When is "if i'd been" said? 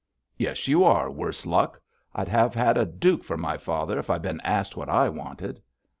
3.99-4.41